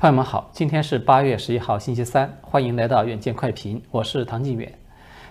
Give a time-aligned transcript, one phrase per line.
[0.00, 4.72] 朋友们好，今天是八月十一号，星期三，欢迎来到远见快评，我是唐晋远。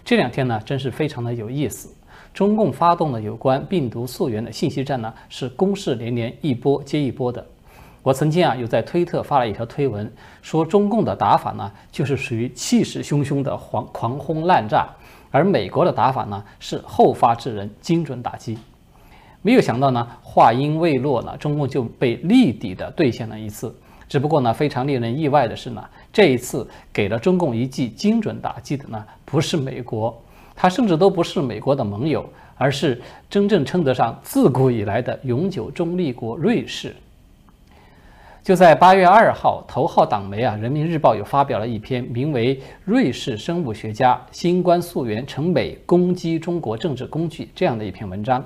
[0.05, 1.92] 这两天呢，真是非常的有意思。
[2.35, 7.43] 中共发动的有关病毒溯源的信息战呢，是攻势连连，一波接一波的。
[8.04, 10.07] 我曾经啊，有在推特发了一条推文，
[10.43, 14.88] 说中共的打法呢，就是属于气势汹汹的狂狂轰滥炸，
[15.31, 18.55] 而美国的打法呢，是后发制人，精准打击。
[19.41, 23.75] 没有想到呢，话音未落呢，中共就被立底的兑现了一次。
[24.09, 30.19] 只不过呢，非常令人意外的是呢，这一次给了中共一记精准打击的呢，不是美国，
[30.55, 32.27] 他甚至都不是美国的盟友，
[32.58, 36.95] 而是真正称得上自古以来的永久中立国瑞士。
[38.41, 42.55] 就在八月二号，头号党媒啊《人民日报》又发表了一篇名为
[42.86, 48.44] 《瑞士生物学家新冠溯源成美攻击中国政治工具》这样的一篇文章。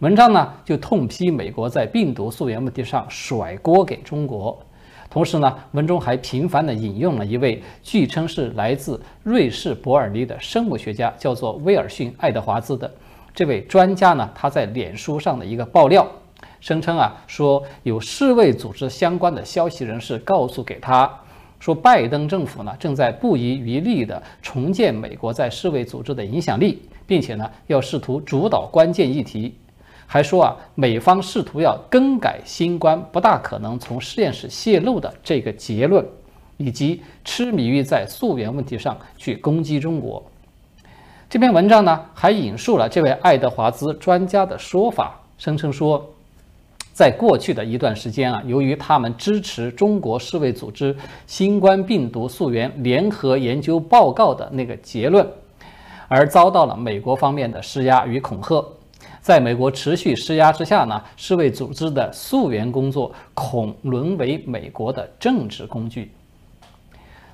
[0.00, 4.58] 文章呢就痛批美国在病毒溯源问题上甩锅给中国。
[5.16, 12.92] 同时呢，文中还频繁地引用了一位据称是来自瑞士伯尔尼的生物学家，叫做威尔逊·爱德华兹的
[13.34, 16.06] 这位专家呢，他在脸书上的一个爆料，
[16.60, 21.10] 声称啊，说有世卫组织相关的消息人士告诉给他，
[21.58, 29.54] 说拜登政府呢正在不遗余力地重建美国在世卫组织的影响力，并且呢要试图主导关键议题。
[30.06, 36.04] 还说啊，美方试图要更改新冠不大可能从实验室泄露的这个结论，
[36.56, 40.22] 以及痴迷于在溯源问题上去攻击中国。
[41.28, 46.08] 这篇文章呢，还引述了这位爱德华兹专家的说法，声称说，
[46.92, 55.26] 在过去的一段时间啊，由于他们支持中国世卫组织新冠病毒溯源联合研究报告的那个结论，
[56.06, 58.64] 而遭到了美国方面的施压与恐吓。
[59.26, 66.12] 在美国持续施压之下呢，世卫组织的溯源工作恐沦为美国的政治工具。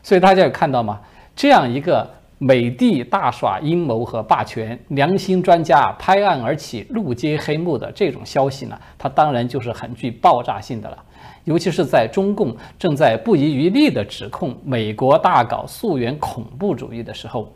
[0.03, 0.99] 所以大家有看到吗？
[1.37, 10.97] 这样一个美帝大耍阴谋和霸权，良心专家拍案而起，怒揭黑幕的这种消息呢，它当然就是很具爆炸性的了。
[11.45, 17.53] 尤其是在中共正在不遗余力地指控美国大搞溯源恐怖主义的时候。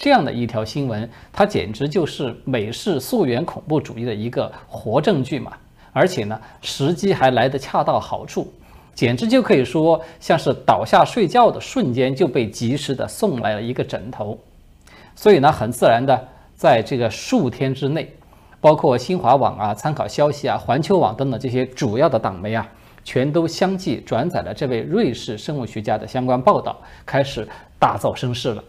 [0.00, 5.52] 这样的一条新闻，它简直就是美式溯源恐怖主义的一个活证据嘛！
[5.92, 8.50] 而且呢，时机还来得恰到好处，
[8.94, 14.38] 简直就可以说像是倒下睡觉的瞬间就被及时的送来了一个枕头。
[15.14, 18.10] 所以呢，很自然的，在这个数天之内，
[18.58, 22.66] 包括新华网啊、参考消息啊、环球网等等这些主要的党媒啊，
[23.04, 26.74] 全都相继转载了这位瑞士生物学家的相关报道，
[27.04, 27.46] 开始
[27.78, 28.64] 大造声势了。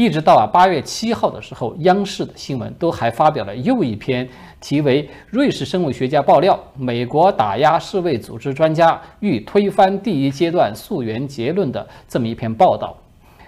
[0.00, 4.26] 一直到啊八月七号的时候，央视的新闻都还发表了又一篇
[4.58, 12.96] 题为《瑞士生物学家爆料：美国打压世卫组织专家欲推翻第一阶段溯源结论》的这么一篇报道，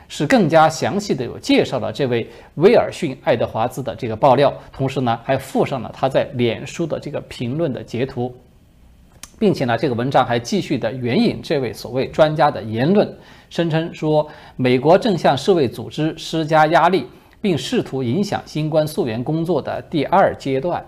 [0.08, 8.30] 是更加详细的有介绍了这位威尔逊·爱德华兹的这个爆料，同时呢还附上了他在脸书的这个评论的截图。
[9.42, 13.12] 并且呢，这个文章还继续的援引这位所谓专家的言论，
[13.50, 17.08] 声称说美国正向世卫组织施加压力，
[17.41, 20.86] 并试图影响新冠溯源工作的第二阶段。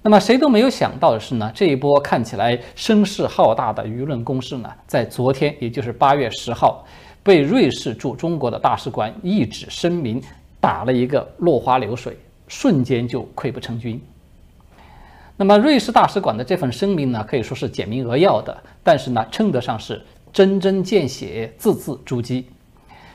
[0.00, 6.86] 那么谁都没有想到的是呢，这一波看起来声势浩大的舆论攻势呢，在昨天，也就是八月十号，
[7.22, 10.22] 被瑞士驻中国的大使馆一纸声明
[10.58, 12.16] 打了一个落花流水，
[12.48, 14.00] 瞬间就溃不成军。
[15.36, 20.00] 那么，瑞士大使馆的这份声明呢，可以说是简明扼要的，但是呢，称得上是
[20.32, 22.44] 针针见血、字字珠玑。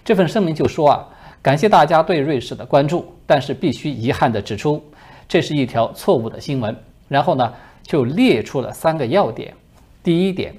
[0.04, 1.08] 这份声明就说啊，
[1.42, 4.84] 感谢大家对瑞士的关注，但是必须遗憾地指出，
[5.30, 6.76] 这是一条错误的新闻。
[7.08, 7.54] 然后呢，
[7.84, 9.54] 就列出了三个要点：
[10.04, 10.54] 第一点，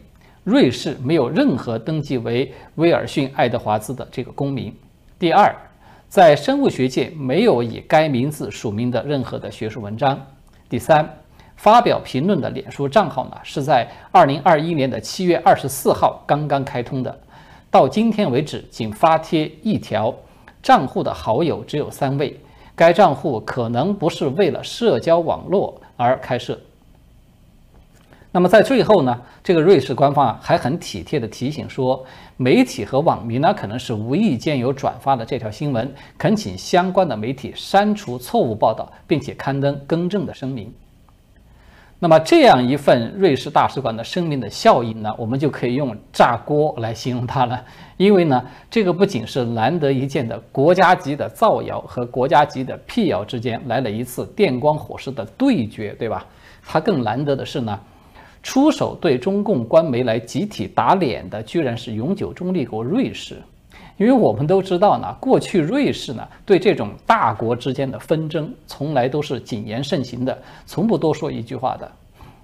[0.45, 4.73] 瑞士没有任何登记为威尔逊·爱德华兹的这个公民；
[5.19, 5.55] 第二，
[6.09, 10.17] 在生物学界没有以该名字署名的任何的学术文章；
[10.67, 11.20] 第三。
[11.61, 17.21] 发表评论的脸书账号呢，是在二零二一年的七月二十四号刚刚开通的，
[17.71, 20.15] 到今天为止仅发帖一条，
[20.63, 22.35] 账户的好友只有三位，
[22.75, 26.59] 该账户可能不是为了社交网络而开设。
[28.33, 32.03] 那么在最后呢，这个瑞士官方啊还很体贴的提醒说，
[32.39, 40.73] 媒体和网民呢可能是无意间有转发了这条新闻，恳请相关的媒体删除错误报道，并且刊登更正的声明。
[42.03, 47.63] 那么这样一份瑞士大使馆的声明的效应呢，我们就可以用炸锅来形容它了。
[47.99, 56.25] 因为呢，这个不仅是难得一见的国家级的造谣和国家级的辟谣之间来了一次电光火石的对决，对吧？
[56.65, 57.79] 它更难得的是呢，
[58.43, 63.37] 出手对中共官媒来集体打脸的，居然是永久中立国瑞士。
[64.01, 71.93] 因为我们都知道呢，过去瑞士呢对这种大国之间的纷争，从来都是谨言慎行的，从不多说一句话的。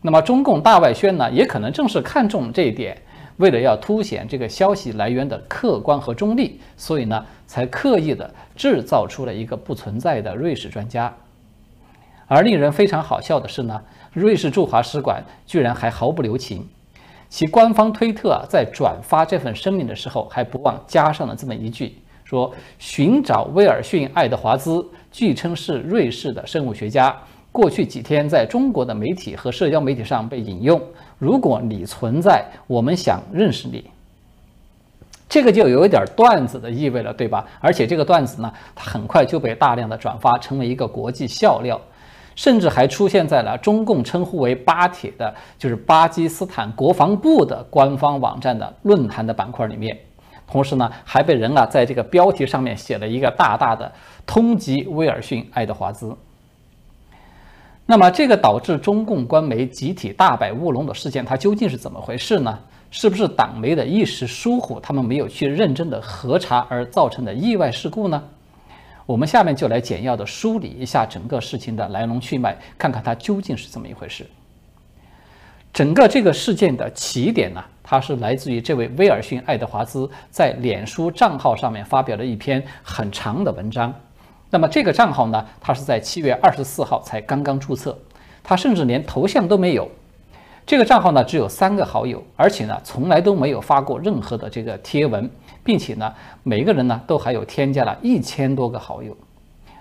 [0.03, 2.95] 那么中共大外宣呢，也可能正是看中这一点，
[3.39, 11.11] 为了要凸显这个消息来源的客观和中立，所以呢，才刻意的制造出了一个不存在的瑞士专家。
[12.27, 13.81] 而令人非常好笑的是呢，
[14.13, 16.69] 瑞士驻华使馆居然还毫不留情。
[17.29, 27.15] 其官方推特啊，在转发这份声明的时候，还不忘加上了这么一句：说寻找威尔逊·爱德华兹，据称是瑞士的生物学家，
[27.53, 30.81] 过去几天在中国的媒体和社交媒体上被引用。
[31.19, 33.85] 如果你存在，我们想认识你。
[35.29, 37.45] 这个就有一点段子的意味了，对吧？
[37.61, 41.81] 而且这个段子呢，它很快就被大量的转发，成为一个国际笑料。
[42.37, 49.99] 甚至还出现在了中共称呼为“巴铁”的，就是巴基斯坦国防部的官方网站的论坛的板块里面。
[50.47, 53.91] 同时呢，还被人啊在这个标题上面写了一个大大的
[54.25, 56.15] “通缉威尔逊·爱德华兹”。
[57.87, 62.59] 那么，这个导致中共官媒集体大摆乌龙的事件，它究竟是怎么回事呢？
[62.91, 68.23] 是不是党媒的一时疏忽，他们没有去认真的核查而造成的意外事故呢？
[69.07, 74.27] 我们下面就来简要的梳理一下整个事情的来龙去脉，看看它究竟是怎么一回事。
[75.73, 83.95] 整个这个事件的起点呢，它是来自于这位威尔逊·爱德华兹在脸书账号上面发表了一篇很长的文章。
[84.51, 87.97] 那么这个账号呢，他是在七月二十四号才刚刚注册，
[88.43, 89.89] 他甚至连头像都没有。
[90.65, 95.31] 这个账号呢，只有三个好友，而且呢，从来都没有发过任何的这个贴文。
[95.67, 96.15] 并且呢，
[96.45, 99.15] 每个人呢都还有添加了一千多个好友，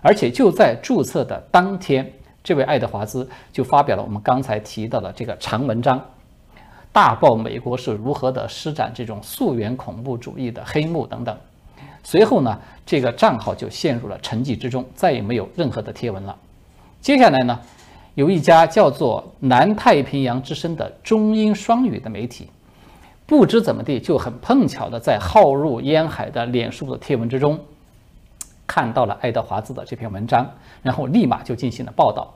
[0.02, 2.12] 而且就在注册的当天，
[2.44, 6.04] 这位爱德华兹就发表了我们刚才提到的这个长文章，
[6.92, 11.38] 大爆美国是如何的施展这种溯源恐怖主义的黑幕等等。
[12.04, 16.36] 随后呢，这个账号就陷入了沉寂之中，再也没有任何的贴文了。
[17.02, 17.60] 接下来呢，
[18.16, 22.50] 有一家叫做南太平洋之声的中英双语的媒体。
[23.25, 27.60] 不知怎么地，就很碰巧的在浩如烟海的脸书的贴文之中，
[28.68, 30.48] 看到了爱德华兹的这篇文章，
[30.83, 32.33] 然后立马就进行了报道。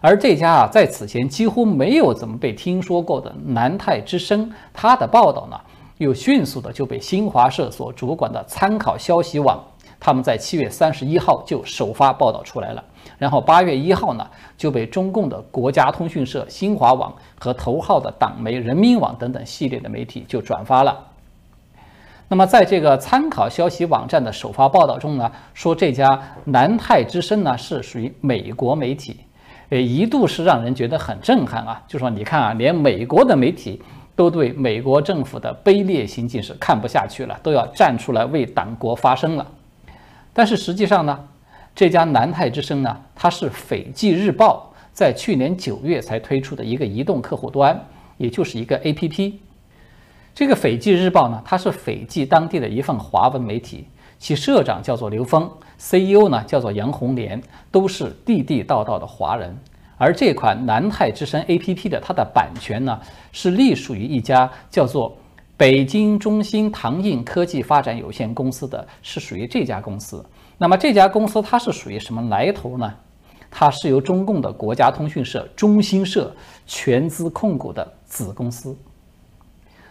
[0.00, 5.56] 而这家啊，在此前几乎没有怎么被听说过的南泰之声，它的报道呢，
[5.98, 9.62] 又迅速的就被新华社所主管的参考消息网。
[10.00, 12.82] 他们在七月三十一号就首发报道出来了，
[13.18, 14.26] 然后八月一号呢
[14.56, 21.08] 就被中共的国家通讯社新华网和头号的党媒人民网等等系列的媒体就转发了。
[22.28, 29.18] 那么在这个参考消息网站的首发报道中呢，说这家南泰之声呢是属于美国媒体，
[29.68, 33.82] 呃，一度是让人觉得很震撼啊，就说你看啊，连美国的媒体
[34.16, 39.46] 都对美国政府的卑劣行径是看不下去了，都要站出来为党国发声了。
[40.32, 41.18] 但是实际上呢，
[41.74, 47.78] 这家南泰之声呢，它是斐济日报在去年九月才推出的一个移动客户端，
[48.18, 49.32] 也就是一个 APP。
[50.34, 53.86] 这个斐济日报呢，它是斐济当地的一份华文媒体，
[54.18, 59.56] 其社长叫做刘峰，CEO 呢叫做杨红莲，都是地地道道的华人。
[59.96, 63.00] 而这款南泰之声 APP 的它的版权呢，
[63.32, 65.16] 是隶属于一家叫做。
[65.54, 70.24] 北京中兴唐印科技发展有限公司的是属于这家公司。
[70.62, 72.94] 那么这家公司它是属于什么来头呢？
[73.50, 76.32] 它是由中共的国家通讯社中新社
[76.68, 78.76] 全资控股的子公司。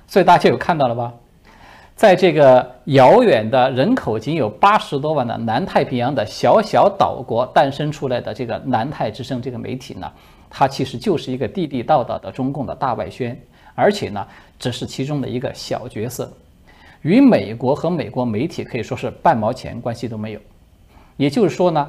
[0.08, 1.14] 所以大家有看到了吧？
[1.94, 10.10] 在这个遥远的人口仅有八十多万的南太平洋的小小岛国诞生出来的这个南太之声这个媒体呢，
[10.50, 13.38] 它其实就是一个地地道道的中共的大外宣。
[13.76, 14.26] 而且呢，
[14.58, 16.32] 只是其中的一个小角色，
[17.02, 20.40] 与美国和美国媒体可以说是半毛钱关系都没有。
[21.22, 21.88] 也就是说呢，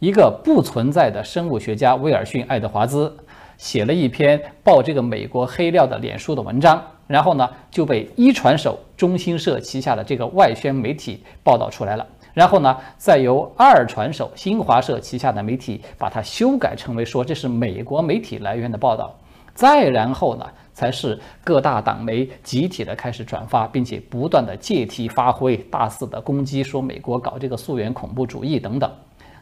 [0.00, 3.16] 一个不存在的生物学家威尔逊·爱德华兹
[3.56, 19.16] 写了一篇爆这个美国黑料的脸书的文章，然后呢就被一传手中新社旗下的这个外宣媒体报道出来了，然后呢再由二传手新华社旗下的媒体把它修改成为说这是美国媒体来源的报道，
[19.54, 20.44] 再然后呢。
[20.78, 28.88] 才是各大党媒集体的开始转发，并且不断的借题发挥，大肆的攻击，说美国搞这个溯源恐怖主义等等，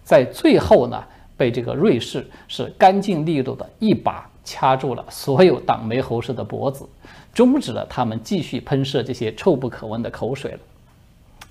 [0.03, 1.05] 在最后呢，
[1.37, 6.89] 被这个瑞士是干净利落的一把掐住了所有党媒喉舌的脖子，
[7.35, 10.59] 终止了他们继续喷射这些臭不可闻的口水了。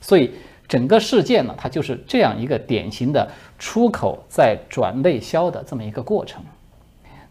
[0.01, 0.31] 所以
[0.67, 6.41] 整个事件呢，它就是这样一个典型的出口在转内销的这么一个过程。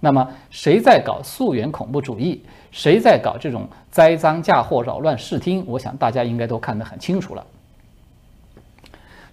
[0.04, 2.42] 那么谁在搞溯源恐怖主义？
[2.70, 5.64] 谁在搞这种栽赃嫁祸、扰乱视听？
[5.66, 7.42] 我想大家应该都看得很清楚了。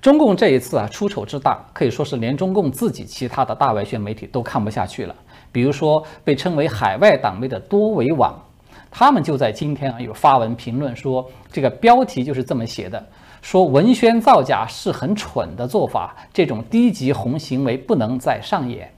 [0.02, 5.14] 中共这一次啊，出丑之大，可以说是连中共自己其他的大外宣媒体都看不下去了。
[5.52, 8.42] 比如说，被称为海外党媒的多维网，
[8.90, 13.06] 他们就在今天啊有发文评论说，这个标题就是这么写的：
[13.42, 18.90] 说文宣造假是很蠢的做法，这种低级红行为不能再上演。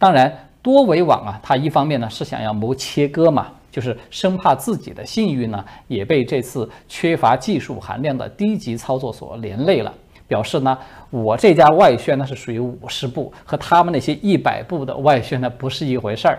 [0.00, 0.47] 当然。
[0.62, 9.92] 多维网啊，它一方面呢是想要谋切割嘛，就是生怕自己的信誉呢也被这次缺乏技术含量的低级操作所连累了。
[10.26, 10.76] 表示呢，
[11.08, 16.38] 我这家外宣呢是属于五十步，和他们那些一百步的外宣呢不是一回事儿。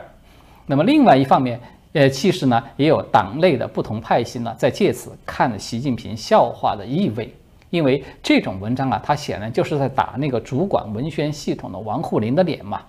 [0.67, 1.59] 那么另外一方面，
[1.93, 7.33] 呃，其实呢也有党内的不同派系呢在借此看习近平笑话的意味，
[7.71, 12.81] 因为这种文章啊，它显然就是在打那个主管文宣系统的王沪宁的脸嘛。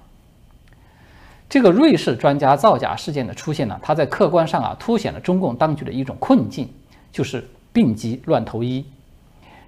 [1.50, 6.69] 这个瑞士专家造假事件的出现呢，它在客观上啊凸显了中共当局的一种困境，
[7.11, 8.87] 就是病急乱投医。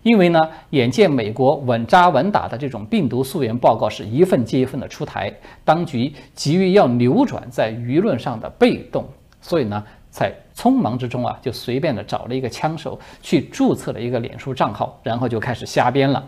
[0.04, 0.38] 因为呢，
[0.70, 5.32] 眼见美国稳扎稳打的这种病毒溯源报告是一份接一份的出台，
[5.64, 9.04] 当局急于要扭转在舆论上的被动，
[9.40, 16.24] 所以呢，在匆忙之中啊，就随便的找了一个枪手去注册了一个脸书账号，然后就开始瞎编了，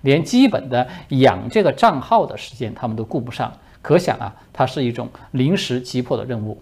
[0.00, 3.52] 连基本的养这个账号的时间他们都顾不上。
[3.84, 6.56] 可想啊，它是一种临时急迫的任务。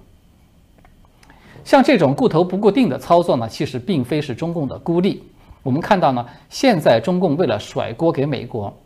[1.62, 5.22] 像这种顾头不顾腚的操作呢，其实并非是中共的孤立。
[5.62, 8.76] 我们看到呢，现在中共为了甩锅给美国，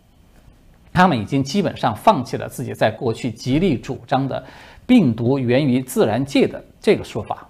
[0.92, 4.44] 他们已经基本上放弃了自己在过去极力主张的
[4.84, 7.48] 病毒源于自然界的这个说法，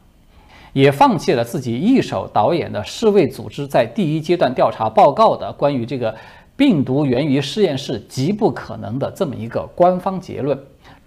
[0.72, 6.14] 也放弃了自己一手导演的世卫组织在第一阶段调查报告的关于这个
[6.56, 10.56] 病毒源于实验室极不可能的这么一个官方结论。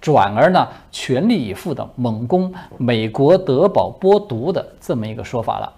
[0.02, 5.74] 转而呢，全力以赴的猛攻美国德宝播毒的这么一个说法了。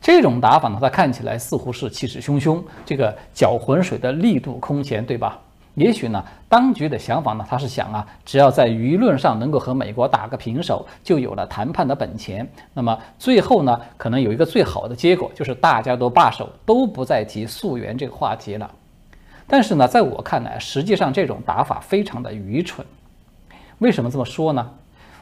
[0.00, 5.38] 这种打法呢，它看起来似乎是气势汹汹，这个搅浑水的力度空前，对吧？
[5.76, 12.48] 也许呢，当局的想法呢，他是想啊，只要在舆论上能够和美国打个平手，就有了谈判的本钱。
[12.74, 18.70] 那么最后呢，可能有一个最好的结果，就是大家都罢手，都不再提溯源这个话题了。
[19.54, 22.84] 但是呢，在我看来，实际上这种打法非常的愚蠢。
[23.78, 24.68] 为什么这么说呢？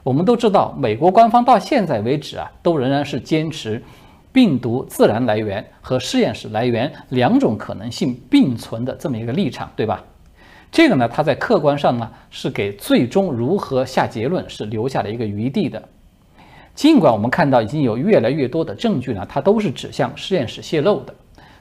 [0.03, 3.83] 我们都知道，美国官方到现在为止啊，都仍然是坚持
[4.33, 10.03] 病毒自然来源和实验室来源两种可能性并存的这么一个立场，对吧？
[10.71, 15.83] 这个呢，它在客观上呢，是给最终如何下结论是留下了一个余地的。
[16.75, 21.15] 尽管我们看到已经有越来越多的证据呢，它都是指向实验室泄露的，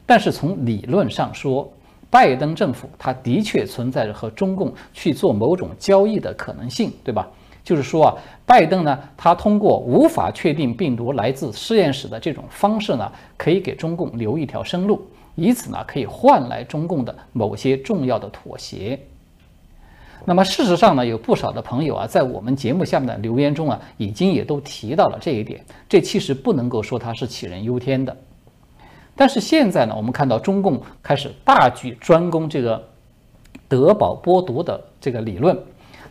[0.06, 1.70] 但是从理论上说，
[2.12, 7.28] 拜登政府，他的确存在着和中共去做某种交易的可能性，对吧？
[7.64, 15.02] 就是说啊，拜登呢，他通过无法确定病毒来自实验室的这种方式呢，可以给中共留一条生路，
[15.36, 19.00] 以此呢，可以换来中共的某些重要的妥协。
[20.26, 25.64] 那么事实上呢，有不少的朋友啊，在我们节目下面的留言中啊，已经也都提到了这一点。
[25.88, 28.18] 这其实不能够说它是杞人忧天的。
[29.22, 32.84] 但是现在呢，我们看到中共开始大举专攻这个
[33.68, 35.56] 德宝剥夺的这个理论，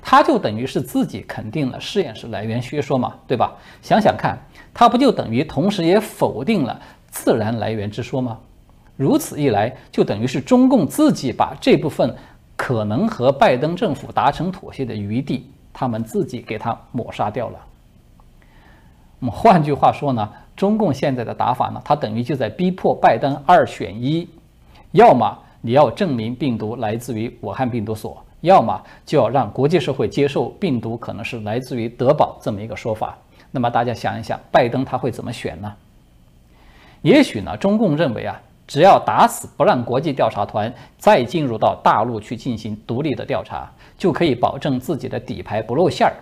[0.00, 3.52] 它就等于是自己肯定了实验室来源学说嘛，对吧？
[3.83, 4.38] 想想看，
[4.73, 8.38] 它不就等于同时也否定了自然来源之说吗？
[8.97, 12.14] 如此一来，就等于是中共自己把这部分
[12.55, 17.59] 可能和拜登政府达成妥协的余地，他们自己给它抹杀掉了。
[19.19, 20.31] 那么换句话说呢？
[20.61, 24.29] 中共现在的打法呢，它等于就在逼迫拜登二选一，
[24.90, 33.17] 要么你要证明病毒来自于武汉病毒所，要么就要让国际社会接受病毒可能是来自于德宝这么一个说法。
[33.50, 35.73] 那么大家想一想，拜登他会怎么选呢？
[37.00, 46.12] 也许呢，中共认为啊，只要打死不让国际调查团再进入到大陆去进行独立的调查，就可以保证自己的底牌不露馅儿。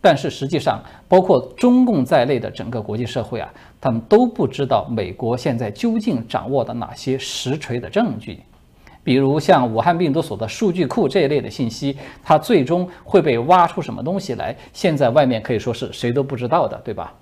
[0.00, 8.40] 但是实际上，包括中共在内的整个国际社会啊，他们都不知道美国现在究竟掌握的哪些实锤的证据，
[9.04, 14.54] 比如像武汉病毒所的数据库这一类的信息，它最终会被挖出什么东西来？
[14.72, 17.14] 现在外面可以说是谁都不知道的，对吧？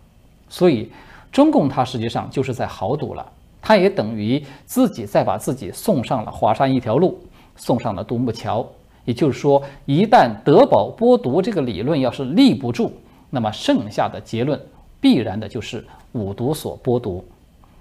[0.49, 0.91] 所以，
[1.31, 3.27] 中共它实际上就是在豪赌了，
[3.61, 7.19] 它也等于自己再把自己送上了华山一条路，
[7.57, 8.67] 送上了独木桥。
[9.05, 12.93] 也就是说，一旦德宝播毒这个理论要是立不住，
[13.31, 14.61] 那么剩下的结论
[15.01, 15.87] 必然的就是
[16.17, 17.25] 五毒所播毒。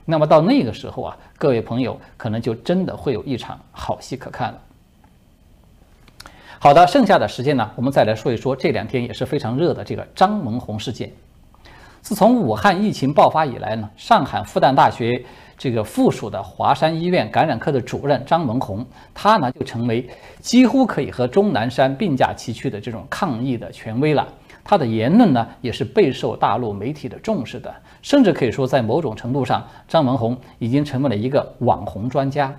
[0.03, 4.59] 那么到那个时候啊，各位朋友可能就真的会有一场好戏可看了。
[6.59, 11.11] 好的，剩下的时间呢，我们再来说一说这两天也是非常热的这个张文宏事件。
[12.01, 15.25] 自从武汉疫情爆发以来呢，上海复旦大学
[15.57, 20.07] 这个附属的华山医院感染科的主任张文宏，他呢就成为
[20.39, 24.27] 几乎可以和钟南山并驾齐驱的这种抗疫的权威了。
[24.65, 32.53] 他的言论呢也是备受大陆媒体的重视的，甚至可以说在某种程度上，张文宏已经成为了一个网红专家。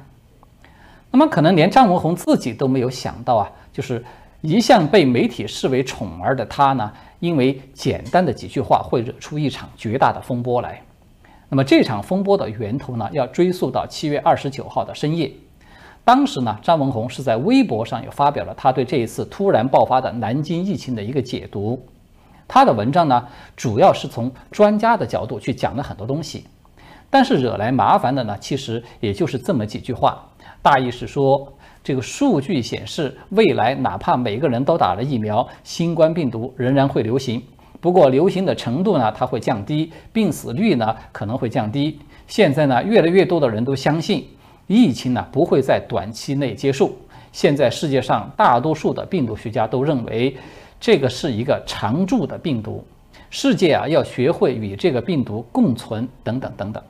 [1.11, 4.03] 那么可能连张文宏自己都没有想到啊，就是
[4.41, 6.91] 一向被媒体视为宠儿的他呢。
[7.19, 10.83] 因为简单的几句话会惹出一场绝大的风波来。
[11.49, 15.33] 那么这场风波的源头呢，要追溯到七月二十九号的深夜。
[16.05, 21.83] 当时呢，张文宏是在微博上也发表了他对这一次突然爆发的南京疫情的一个解读。
[22.49, 23.27] 他的文章呢，
[23.57, 26.45] 主要是从专家的角度去讲了很多东西，
[27.11, 30.27] 但是惹来麻烦的呢，其实也就是这么几句话，
[30.63, 31.53] 大意是说。
[31.85, 37.41] 这个数据显示，未来哪怕每个人都打了疫苗，新冠病毒仍然会流行。
[37.81, 42.01] 不过，流行的程度呢，它会降低，病死率呢可能会降低。
[42.27, 44.27] 现在呢，越来越多的人都相信，
[44.67, 46.99] 疫情呢不会在短期内结束。
[47.31, 50.37] 现在世界上大多数的病毒学家都认为，
[50.87, 52.87] 这个是一个常驻的病毒，
[53.29, 56.81] 世界啊要学会与这个病毒共存，等等等等。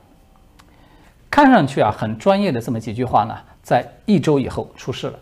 [1.31, 3.35] 看上去啊很专业的这么几句话呢。
[3.63, 5.17] 在一周以后出事了。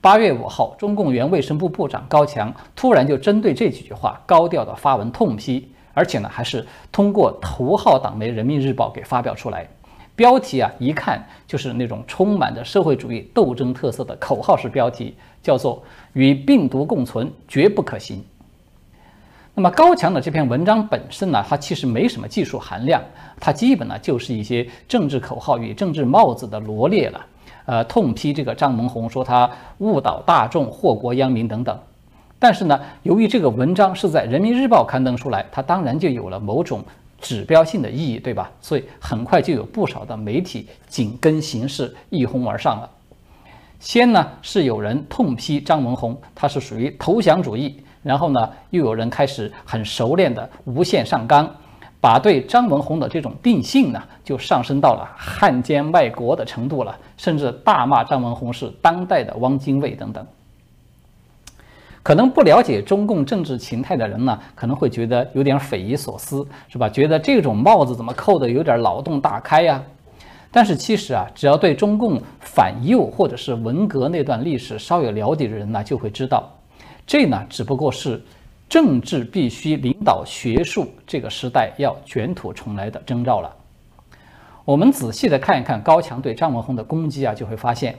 [0.00, 9.68] 八月五号，中共原卫生部部长高强突然就针对这几句话高调的发文痛批，而且呢还是通过头号党媒《人民日报》给发表出来。
[10.16, 15.82] 标题啊一看就是那种充满着社会主义斗争特色的口号式标题，叫做
[16.14, 18.24] “与病毒共存绝不可行”。
[19.54, 23.02] 那么高强的这篇文章本身呢，它其实没什么技术含量，
[23.38, 27.26] 它基本呢就是一些政治口号与政治帽子的罗列了。
[27.66, 31.78] 呃，痛批这个张文宏说他误导大众、祸国殃民等等。
[32.38, 36.84] 但是呢，由于这个文章是在《人民日报》刊登出来，它当然就有了某种
[37.26, 38.48] 指标性的意义，对吧？
[38.60, 42.88] 所以很快就有不少的媒体紧跟形势一哄而上了。
[43.80, 51.52] 先呢是有人痛批张文宏，他是属于投降主义，然后呢又有人开始很熟练的无限上纲。
[52.00, 60.24] 把对张文宏的这种定性呢，就上升到了汉奸卖国的程度了，甚至大骂张文宏是当代的汪精卫等等。
[62.06, 66.88] 可能不了解中共政治形态的人呢，可能会觉得有点匪夷所思，是吧？
[66.88, 69.82] 觉得这种帽子怎么扣的有点脑洞大开呀？
[70.52, 76.48] 但是其实啊，只要对中共反右或者是文革那段历史稍有了解的人呢，就会知道，
[77.04, 78.22] 这呢只不过是。
[78.68, 83.52] 政治必须领导学术，这个时代要卷土重来的征兆了。
[84.64, 87.96] 我们仔细的看一看高强对张文宏的攻击啊，就会发现，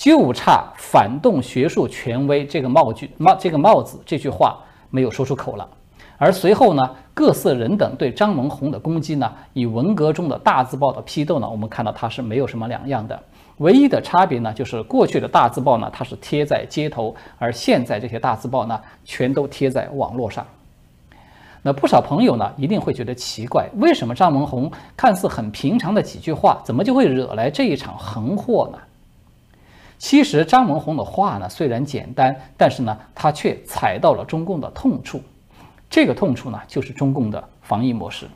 [0.00, 4.58] 就差反动学术权威这个帽句帽这个帽子这句话
[4.88, 5.68] 没有说出口了。
[6.16, 13.22] 而随后呢，各色人等对张文宏的攻击呢，与文革中的大字报的批斗呢，我们看到它是没有什么两样的。
[13.58, 20.46] 唯一的差别呢，就是过去的大字报呢，它是贴在街头，而现在这些大字报呢，全都贴在网络上。
[21.60, 28.78] 那不少朋友呢，一定会觉得奇怪，为什么张文宏看似很平常的几句话，怎么就会惹来这一场横祸呢？
[30.00, 35.22] 其实张文宏的话呢，虽然简单，但是呢，他却踩到了中共的痛处。
[35.90, 38.26] 这个痛处呢，就是中共的防疫模式。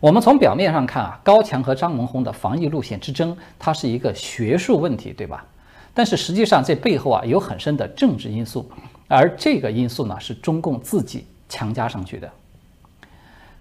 [0.00, 5.46] 我们从表面上看啊，高强和张文宏的防疫路线之争，它是一个学术问题，对吧？
[5.94, 8.68] 但是实际上这背后啊有很深的政治因素，
[9.06, 12.28] 而这个因素呢是中共自己强加上去的。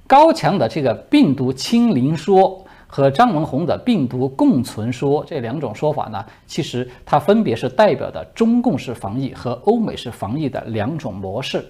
[0.07, 11.65] 高强的这个病毒清零说和张文宏的病毒共存说这两种说法呢，其实它分别是代表的中共式防疫和欧美式防疫的两种模式。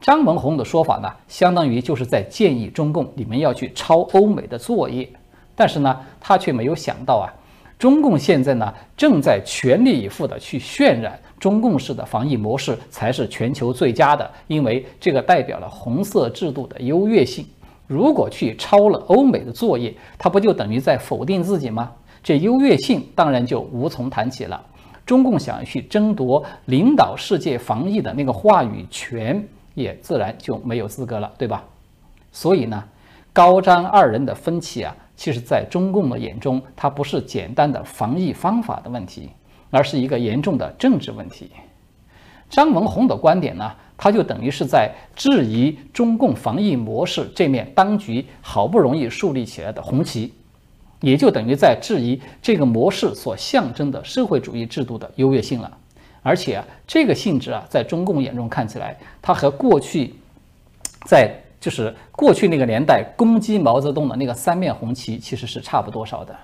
[0.00, 5.08] 张文宏的说法呢，相当于就是在建议中共你们要去抄欧美的作业，
[5.54, 7.28] 但是呢，他却没有想到啊，
[7.78, 17.44] 中共现在呢正在全力以赴的去渲染中共式的防疫模式才是全球最佳的，因为这个代表了红色制度的优越性。
[17.90, 21.90] 如果去抄了欧美的作业，他不就等于在否定自己吗？
[22.22, 24.64] 这优越性当然就无从谈起了。
[25.04, 29.44] 中共想要去争夺领导世界防疫的那个话语权。
[29.74, 31.64] 也自然就没有资格了，对吧？
[32.32, 32.84] 所以呢，
[33.32, 39.30] 高张二人的分歧啊，其实在中共的眼中，它不是简单的防疫方法的问题，
[39.70, 41.52] 而是一个严重的政治问题。
[42.50, 50.32] 张文宏的观点呢，他就等于是在质疑中共防疫模式这面当局好不容易树立起来的红旗。
[51.02, 55.70] 也就等于在质疑这个模式所象征的社会主义制度的优越性了。
[56.22, 60.14] 而且啊，这个性质啊，在中共眼中看起来，它和过去
[61.06, 66.34] 在就是过去那个年代攻击毛泽东的那个三面红旗其实是差不多少的。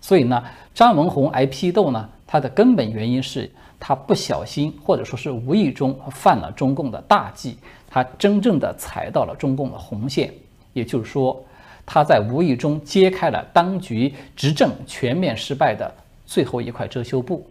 [0.00, 0.42] 所以呢，
[0.74, 7.56] 张文宏挨批斗呢，它的根本原因是他不小心或者说是无意中犯了中共的大忌，
[7.88, 10.32] 他真正的踩到了中共的红线，
[10.74, 11.42] 也就是说，
[11.86, 15.92] 他在无意中揭开了当局执政全面失败的
[16.26, 17.44] 最后一块遮羞布。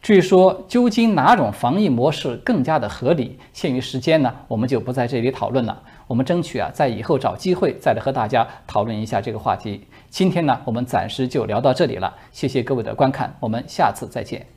[0.00, 5.82] 至于说究竟哪种防疫模式更加的合理，限于时间呢，我们就不在这里讨论了。
[6.06, 9.82] 我们争取啊，在以后找机会再来和大家讨论一下这个话题。
[10.10, 14.53] 今天呢，我们暂时就聊到这里了，谢谢各位的观看，我们下次再见。